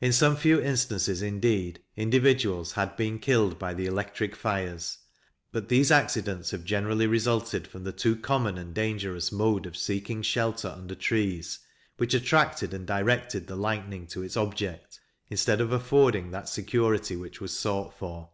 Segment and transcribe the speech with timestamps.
[0.00, 4.96] In some few instances, indeed, individuals had been killed by the electric fires,
[5.50, 10.22] but these accidents have generally resulted from the too common and dangerous mode of seeking
[10.22, 11.58] shelter under trees,
[11.98, 17.38] which attracted and directed the lightning to its object, instead of affording that security which
[17.38, 18.30] was sought for.